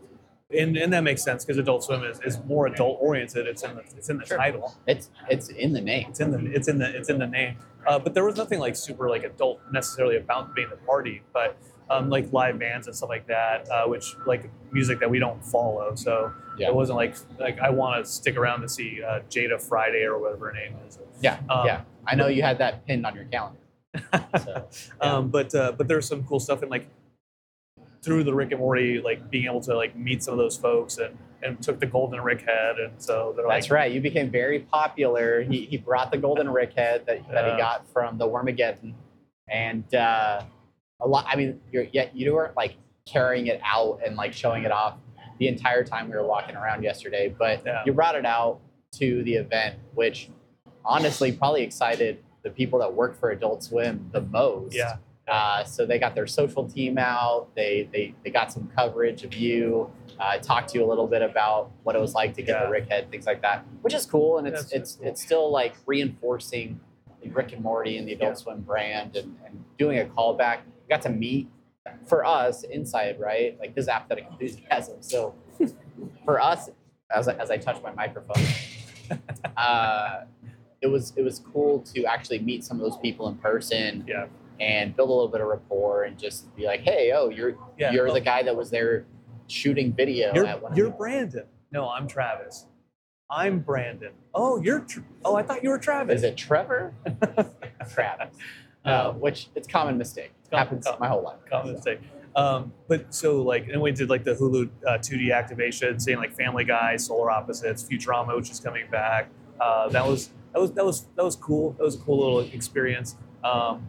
[0.56, 3.48] and, and that makes sense because Adult Swim is, is more adult oriented.
[3.48, 4.38] It's in the it's in the Sure.
[4.38, 4.76] title.
[4.88, 6.06] It's it's in the name.
[6.10, 7.58] It's in the it's in the it's in the name.
[7.86, 11.58] Uh, but there was nothing like super like adult necessarily about being the party, but
[11.90, 15.44] um, like live bands and stuff like that, uh, which like music that we don't
[15.46, 15.96] follow.
[15.96, 16.68] So Yeah.
[16.68, 20.18] it wasn't like like I want to stick around to see uh, Jada Friday or
[20.20, 20.98] whatever her name is.
[21.22, 21.82] Yeah, Um, yeah.
[22.06, 23.60] I know you had that pinned on your calendar.
[24.38, 24.68] So,
[25.02, 25.14] yeah.
[25.16, 26.88] Um, but uh, but there's some cool stuff in like
[28.04, 30.98] through the Rick and Morty, like being able to like meet some of those folks
[30.98, 33.92] and and took the golden Rick head, and so they're like, That's right.
[33.92, 35.44] You became very popular.
[35.44, 38.94] He, he brought the golden Rick head that, that he got from the Wormageddon,
[39.48, 40.42] and uh,
[41.00, 41.26] a lot.
[41.28, 42.76] I mean, you're yet you weren't like
[43.08, 44.96] carrying it out and like showing it off
[45.40, 47.84] the entire time we were walking around yesterday, but Yeah.
[47.86, 48.60] you brought it out
[48.96, 50.30] to the event, which
[50.84, 54.76] honestly probably excited the people that work for Adult Swim the most.
[54.76, 57.50] yeah, Uh, so they got their social team out.
[57.56, 59.92] They they, they got some coverage of you.
[60.20, 62.66] Uh, talked to you a little bit about what it was like to get Yeah.
[62.66, 64.38] the Rick head, things like that, which is cool.
[64.40, 65.08] And it's That's it's cool.
[65.08, 66.80] it's still like reinforcing
[67.22, 68.36] the Rick and Morty and the Adult Yeah.
[68.36, 70.60] Swim brand and, and doing a callback.
[70.66, 71.50] We got to meet
[72.08, 73.58] for us inside, right?
[73.60, 74.96] Like this is apathetic enthusiasm.
[75.02, 75.36] So
[76.26, 76.70] for us,
[77.16, 78.44] as I, as I touch my microphone,
[79.58, 80.22] uh,
[80.82, 84.26] it was it was cool to actually meet some of those people in person yeah,
[84.60, 87.92] and build a little bit of rapport and just be like, hey, oh, you're yeah.
[87.92, 89.06] you're Oh, the guy that was there
[89.48, 91.46] shooting video You're, at one you're Brandon.
[91.72, 92.66] No, I'm Travis.
[93.30, 94.12] I'm Brandon.
[94.34, 94.80] Oh, you're.
[94.82, 96.18] Tr- oh, I thought you were Travis.
[96.18, 96.94] Is it Trevor?
[97.94, 98.36] Travis.
[98.86, 100.32] Uh, Um, which it's common mistake.
[100.50, 101.40] common- Happens common- my whole life.
[101.50, 102.00] Common mistake.
[102.36, 106.36] Um, but so like, and we did like the Hulu uh, 2D activation, saying like
[106.36, 109.30] Family Guy, Solar Opposites, Futurama, which is coming back.
[109.60, 111.72] Uh, that was that was that was that was cool.
[111.74, 113.18] That was a cool little experience.
[113.44, 113.86] Um,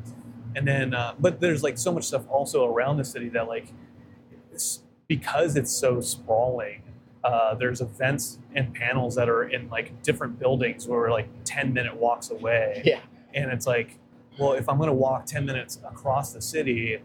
[0.56, 3.72] and then, uh, but there's like so much stuff also around the city that like,
[4.52, 6.82] it's, because it's so sprawling.
[7.24, 11.72] Uh, there's events and panels that are in like different buildings where we're like 10
[11.72, 13.00] minute walks away Yeah.
[13.34, 13.98] and it's like
[14.38, 16.98] well if i'm going to walk 10 minutes across the city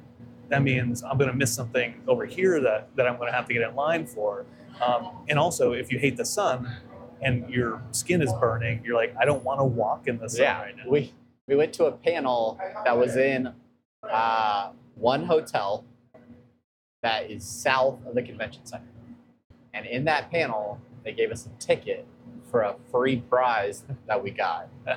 [0.49, 3.47] that means i'm going to miss something over here that, that i'm going to have
[3.47, 4.45] to get in line for
[4.85, 6.71] um, and also if you hate the sun
[7.21, 10.41] and your skin is burning you're like i don't want to walk in the sun
[10.43, 10.61] yeah.
[10.61, 11.11] right now We
[11.47, 13.53] we went to a panel that was in
[14.09, 15.85] uh, one hotel
[17.01, 18.85] that is south of the convention center,
[19.73, 22.07] and in that panel they gave us a ticket
[22.49, 24.69] for a free prize that we got.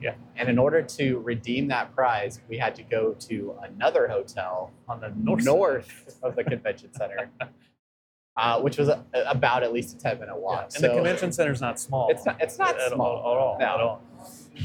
[0.00, 4.72] yeah And in order to redeem that prize, we had to go to another hotel
[4.88, 7.30] on the north north, of the convention center,
[8.36, 10.64] uh, which was a, about at least a 10 minute Yeah, walk.
[10.64, 13.06] and so the convention center's not small it's not, it's not at small.
[13.18, 13.66] all, at all, No.
[13.66, 14.02] at all.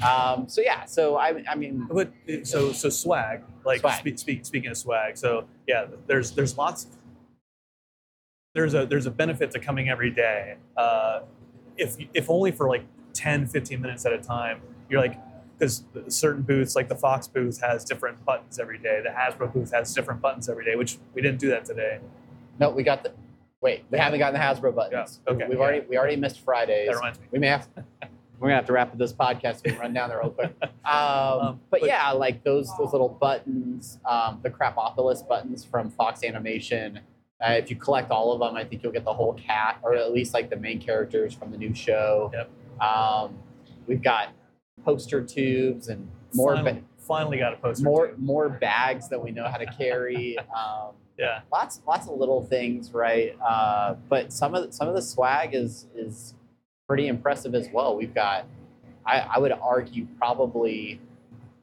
[0.03, 2.11] Um, so, yeah, so I, I mean, But
[2.43, 3.99] so so swag, like Swag.
[3.99, 6.87] Speak, speak, speaking of swag, so yeah, there's there's lots.
[8.53, 10.57] There's a there's a benefit to coming every day.
[10.77, 11.21] Uh,
[11.77, 14.61] if if only for like 10, 15 minutes at a time.
[14.89, 15.19] You're like
[15.57, 19.01] because certain booths, like the Fox booth, has different buttons every day.
[19.03, 21.99] The Hasbro booth has different buttons every day, which we didn't do that today.
[22.59, 23.11] no, we got the,
[23.61, 25.19] wait, we haven't gotten the Hasbro buttons.
[25.27, 25.63] Yeah, okay, We've yeah.
[25.63, 26.87] already, we already missed Fridays.
[26.87, 27.25] That reminds me.
[27.31, 27.67] We may have,
[28.39, 30.53] we're gonna have to wrap up this podcast can run down there real quick.
[30.85, 35.89] Um, Um, but, but- yeah, like those those little buttons, um, the Krapopolis buttons from
[35.91, 36.99] Fox Animation.
[37.45, 39.93] Uh, if you collect all of them, I think you'll get the whole cat, or
[39.95, 42.31] at least like the main characters from the new show.
[42.33, 42.49] Yep.
[42.81, 43.37] Um,
[43.87, 44.29] we've got
[44.83, 47.83] poster tubes and more finally, ba- finally got a poster.
[47.83, 48.15] more too.
[48.17, 50.37] more bags that we know how to carry.
[50.55, 51.41] Um, Yeah.
[51.51, 53.37] lots lots of little things, right?
[53.45, 56.33] Uh, but some of the, some of the swag is is
[56.89, 57.95] pretty impressive as well.
[57.95, 58.45] We've got,
[59.05, 60.99] I, I would argue, probably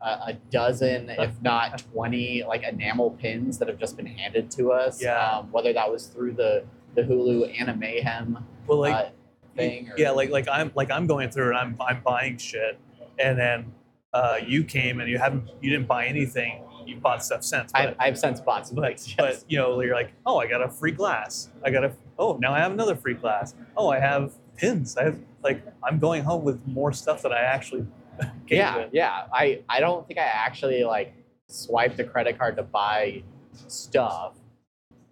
[0.01, 4.73] a, a dozen, if not twenty, like enamel pins that have just been handed to
[4.73, 5.03] us.
[5.03, 5.39] Yeah.
[5.39, 9.09] Um, whether that was through the the Hulu Animayhem Well, like uh,
[9.57, 9.91] thing.
[9.91, 12.79] Or, yeah like like i'm like i'm going through and i'm i'm buying shit
[13.19, 13.73] and then
[14.13, 17.87] uh, you came and you haven't you didn't buy anything you bought stuff since I,
[17.87, 19.15] but, I've since bought some but, things.
[19.19, 22.39] but you know you're like oh i got a free glass i got a oh
[22.41, 26.23] now i have another free glass oh i have pins i have like i'm going
[26.25, 27.87] home with more stuff that i actually
[28.49, 28.91] yeah, with.
[28.93, 29.27] yeah.
[29.33, 31.15] I, I don't think I actually like
[31.49, 33.23] swiped a credit card to buy
[33.69, 34.35] stuff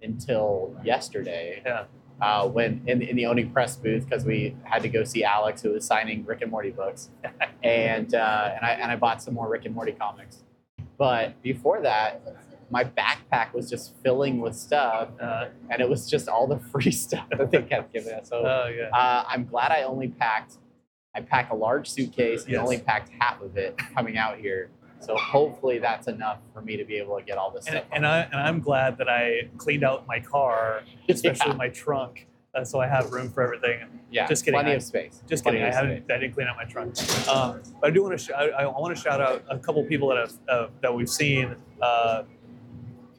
[0.02, 1.62] until yesterday.
[1.64, 1.84] Yeah.
[2.20, 5.62] Uh, when in, in the Oni Press booth because we had to go see Alex
[5.62, 7.10] who was signing Rick and Morty books,
[7.64, 10.44] and uh, and I and I bought some more Rick and Morty comics.
[10.96, 12.22] But before that,
[12.70, 16.90] my backpack was just filling with stuff, uh, and it was just all the free
[16.90, 18.28] stuff that they kept giving us.
[18.28, 20.54] So oh yeah uh, I'm glad I only packed.
[21.16, 22.62] I packed a large suitcase and Yes.
[22.62, 24.70] only packed half of it coming out here.
[25.00, 27.86] So hopefully that's enough for me to be able to get all this and, stuff.
[27.92, 31.56] and i and i'm glad that i cleaned out my car especially Yeah.
[31.56, 34.82] my trunk uh, so i have room for everything yeah, just kidding, Plenty I- of
[34.84, 35.22] space.
[35.28, 35.72] Just Plenty kidding.
[35.72, 36.08] I haven't.
[36.10, 36.94] I didn't clean out my trunk.
[37.28, 38.24] Um, but I do want to.
[38.24, 41.08] Sh- I, I want to shout out a couple people that have uh, that we've
[41.08, 41.56] seen.
[41.82, 42.22] Uh,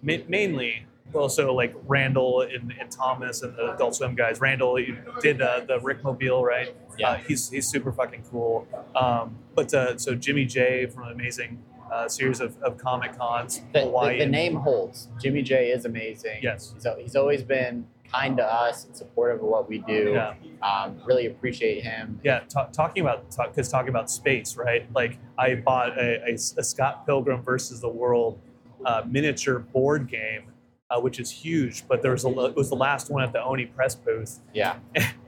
[0.06, 4.40] ma- mainly, also like Randall and, and Thomas and the Adult Swim guys.
[4.42, 4.78] Randall
[5.22, 6.76] did uh, the Rick Mobile, right?
[6.98, 7.10] Yeah.
[7.12, 8.68] Uh, he's he's super fucking cool.
[8.96, 13.60] Um, but uh, so Jimmy J from an amazing uh, series of, of comic cons,
[13.74, 14.18] The, the, Hawaii.
[14.20, 15.10] the name holds.
[15.22, 16.40] Jimmy J is amazing.
[16.42, 16.74] Yes.
[16.74, 20.12] He's, he's always been kind to us and supportive of what we do.
[20.14, 20.34] Yeah.
[20.68, 22.20] Um, really appreciate him.
[22.24, 24.88] Yeah, ta- talking about because talking about space, right?
[24.94, 28.40] Like I bought a, a, a Scott Pilgrim versus the World
[28.86, 30.44] uh, miniature board game,
[30.90, 31.88] uh, which is huge.
[31.88, 34.78] But there was a it was the last one at the Oni press booth, Yeah.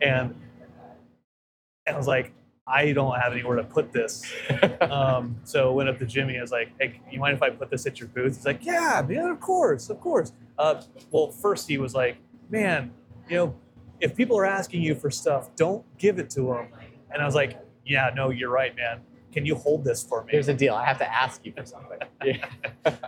[0.02, 0.36] and
[1.86, 2.34] and I was like,
[2.68, 4.24] I don't have anywhere to put this.
[4.82, 6.38] Um, so I went up to Jimmy.
[6.38, 8.38] I was like, Hey, you mind if I put this at your booth?
[8.38, 10.32] He's like, Yeah, man, of course, of course.
[10.58, 12.18] Uh, well, first he was like,
[12.50, 12.92] Man,
[13.30, 13.56] you know,
[14.00, 16.68] if people are asking you for stuff, don't give it to them.
[17.12, 19.02] And I was like, Yeah, no, you're right, man.
[19.38, 20.32] Can you hold this for me?
[20.32, 20.74] Here's a deal.
[20.74, 22.00] I have to ask you for something.
[22.26, 22.44] Yeah.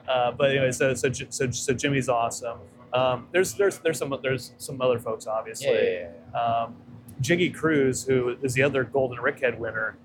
[0.08, 2.60] Uh, but anyway, so so so so Jimmy's awesome.
[2.94, 5.70] Um, there's there's there's some there's some other folks obviously.
[5.74, 6.40] Yeah, yeah, yeah.
[6.40, 6.76] Um,
[7.20, 9.98] Jiggy Cruz, who is the other Golden Rickhead winner,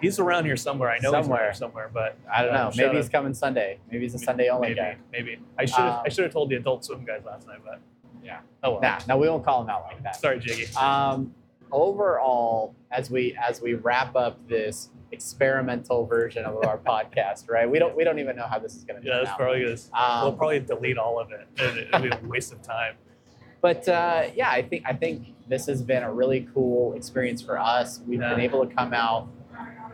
[0.00, 0.90] he's around here somewhere.
[0.90, 1.42] I know he's Somewhere.
[1.42, 2.70] here somewhere, but I don't Uh, know.
[2.70, 3.80] shout Maybe he's coming Sunday.
[3.90, 4.96] Maybe he's a Sunday only maybe guy.
[5.10, 7.58] maybe I should have Um, I should have told the Adult Swim guys last night,
[7.64, 7.80] but
[8.22, 8.38] Yeah.
[8.62, 8.80] oh well.
[8.80, 10.14] Nah, no, we won't call him out like that.
[10.14, 10.72] Sorry, Jiggy.
[10.76, 11.34] Um,
[11.72, 17.70] overall, as we as we wrap up this experimental version of our podcast, right?
[17.70, 19.36] We don't we don't even know how this is going to Yeah, out.
[19.38, 19.80] probably good.
[19.92, 21.46] Um, we'll probably delete all of it.
[21.58, 22.94] and It'll be a waste of time.
[23.60, 27.58] But uh, yeah, I think I think this has been a really cool experience for
[27.58, 28.00] us.
[28.06, 29.28] We've been able to come out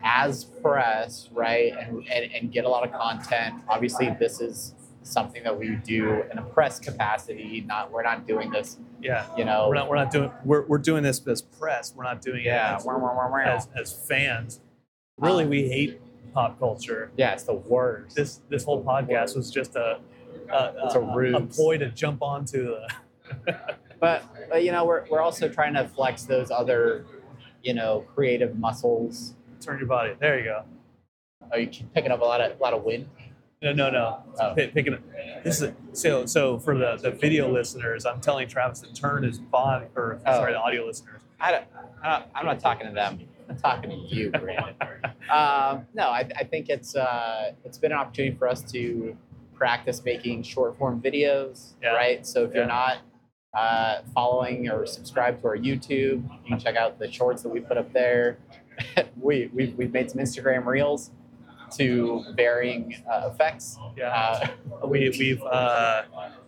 [0.02, 3.54] as press, right, and, and and get a lot of content.
[3.68, 7.62] Obviously, this is something that we do in a press capacity.
[7.66, 9.26] Not we're not doing this, Yeah.
[9.36, 9.68] you know.
[9.68, 9.88] We're not.
[9.88, 10.30] We're not doing.
[10.44, 11.92] We're, we're doing this as press.
[11.94, 13.38] We're not doing yeah, it wah, wah, wah, wah.
[13.38, 14.60] as, as, as fans.
[15.18, 16.00] Really, Um, we hate
[16.32, 17.10] pop culture.
[17.16, 18.14] yeah, it's the worst.
[18.16, 20.00] This this whole podcast was just a
[20.52, 21.34] a, It's a a, ruse.
[21.34, 22.88] a ploy to jump onto the.
[24.00, 27.04] but, but you know, we're we're also trying to flex those other,
[27.62, 29.34] you know, creative muscles.
[29.60, 30.14] Turn your body.
[30.18, 30.62] There you go.
[31.52, 33.08] Are you picking up a lot of a lot of wind?
[33.62, 34.22] No, no, no.
[34.40, 34.54] Oh.
[34.54, 35.00] Pick, picking up.
[35.44, 36.24] This is so.
[36.24, 40.32] So for the, the video listeners, I'm telling Travis to turn his body, or Oh.
[40.38, 41.20] sorry, the audio listeners.
[41.38, 41.64] I don't,
[42.02, 43.20] I I'm not talking to them.
[43.50, 44.74] I'm talking to you, Brandon.
[45.30, 49.14] um, no, I, I think it's uh, it's been an opportunity for us to
[49.54, 51.90] practice making short form videos, Yeah.
[51.90, 52.26] right?
[52.26, 52.60] So if Yeah.
[52.60, 52.98] you're not
[53.52, 57.60] uh, following or subscribed to our YouTube, you can check out the shorts that we
[57.60, 58.38] put up there.
[59.20, 61.10] we we've, we've made some Instagram reels
[61.76, 63.78] to varying uh, effects.
[63.96, 64.08] Yeah.
[64.08, 66.02] Uh, we we've uh,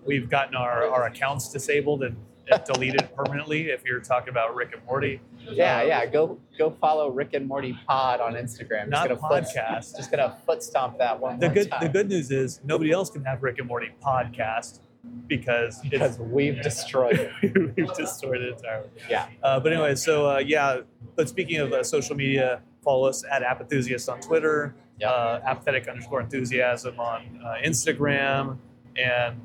[0.05, 2.17] we've gotten our, our accounts disabled and,
[2.51, 3.71] and deleted permanently.
[3.71, 6.07] If you're talking about Rick and Morty, yeah, yeah.
[6.07, 8.89] Go go follow Rick and Morty Pod on Instagram.
[8.89, 9.91] not just gonna podcast.
[9.91, 11.83] Foot, just gonna foot stomp that one the good time.
[11.83, 14.81] the good news is nobody else can have Rick and Morty podcast
[15.27, 17.77] because because we've destroyed it.
[17.77, 18.89] we've destroyed it entirely.
[19.09, 19.29] Yeah.
[19.43, 20.81] Uh, but anyway, so uh, yeah.
[21.17, 25.11] But speaking of uh, social media, follow us at apathusiast on Twitter, Yep.
[25.11, 28.59] uh, apathetic underscore enthusiasm on uh, Instagram,
[28.97, 29.41] and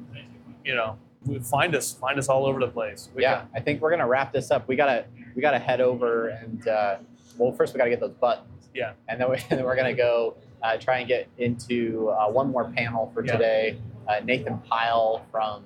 [0.63, 0.97] you know,
[1.43, 3.10] find us find us all over the place.
[3.15, 4.67] We yeah, I think we're gonna wrap this up.
[4.67, 5.05] We gotta
[5.36, 6.97] we gotta head over and uh,
[7.38, 8.69] well, first we gotta get those buttons.
[8.73, 8.93] Yeah.
[9.07, 12.51] And then, we, and then we're gonna go uh, try and get into uh, one
[12.51, 13.31] more panel for Yeah.
[13.33, 13.79] today.
[14.07, 15.63] Uh, Nathan Pyle from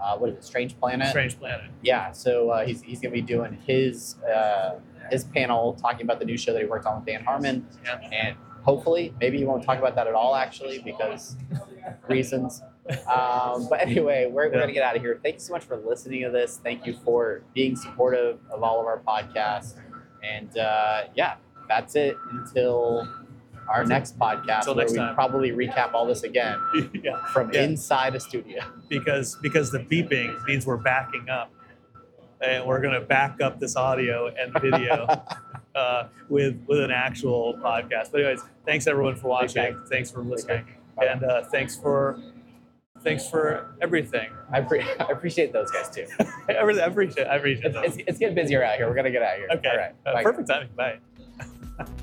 [0.00, 1.08] uh, what is it, Strange Planet?
[1.08, 1.70] Strange Planet.
[1.82, 2.12] Yeah.
[2.12, 4.76] So uh, he's he's gonna be doing his uh,
[5.10, 7.98] his panel talking about the new show that he worked on with Dan Harmon, Yeah.
[8.12, 11.36] and hopefully maybe he won't talk about that at all actually because
[12.08, 12.62] reasons.
[13.10, 15.18] Um, but anyway, we're, we're going to get out of here.
[15.22, 16.60] Thank you so much for listening to this.
[16.62, 19.74] Thank you for being supportive of all of our podcasts.
[20.22, 21.36] And uh, yeah,
[21.68, 23.08] that's it until
[23.68, 25.14] our next podcast Until where next we time.
[25.14, 26.58] probably recap all this again
[27.02, 27.24] yeah.
[27.26, 27.62] from Yeah.
[27.62, 28.62] inside a studio.
[28.88, 31.50] because because the beeping means we're backing up,
[32.42, 35.06] and we're going to back up this audio and video
[35.74, 38.12] uh, with with an actual podcast.
[38.12, 39.80] But anyways, thanks everyone for watching.
[39.88, 40.64] Thanks for listening,
[40.98, 42.18] and uh, thanks for
[43.04, 44.30] thanks for everything.
[44.50, 46.06] I, pre- I appreciate those guys too.
[46.48, 47.26] I appreciate.
[47.26, 48.88] I appreciate It's, it's, it's getting busier out here.
[48.88, 49.48] We're to get out of here.
[49.52, 49.68] Okay.
[49.68, 49.94] All right.
[50.06, 50.68] Uh, perfect timing.
[50.74, 50.98] Bye.